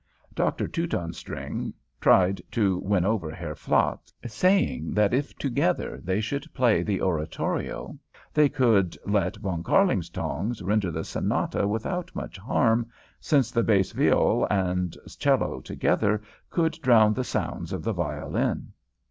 Doctor 0.33 0.67
Teutonstring 0.67 1.73
tried 1.99 2.41
to 2.49 2.79
win 2.79 3.05
over 3.05 3.29
Herr 3.29 3.53
Flatz, 3.53 4.11
saying 4.25 4.95
that 4.95 5.13
if 5.13 5.35
together 5.37 5.99
they 6.03 6.19
should 6.19 6.51
play 6.55 6.81
the 6.81 7.03
Oratorio 7.03 7.99
they 8.33 8.49
could 8.49 8.97
let 9.05 9.35
Von 9.37 9.61
Kärlingtongs 9.61 10.63
render 10.65 10.89
the 10.89 11.03
Sonata 11.03 11.67
without 11.67 12.09
much 12.15 12.35
harm, 12.39 12.87
since 13.19 13.51
the 13.51 13.61
bass 13.61 13.91
viol 13.91 14.47
and 14.49 14.97
'cello 15.07 15.59
together 15.61 16.23
could 16.49 16.81
drown 16.81 17.13
the 17.13 17.23
sounds 17.23 17.71
of 17.71 17.83
the 17.83 17.93
violin. 17.93 18.73